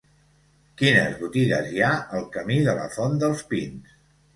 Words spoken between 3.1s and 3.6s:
dels